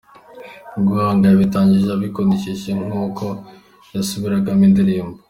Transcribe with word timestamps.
Guhanga 0.87 1.23
yabitangiye 1.27 1.89
abikundishijwe 1.95 2.71
nuko 2.89 3.25
yasubiragamo 3.93 4.63
indirimbo. 4.69 5.15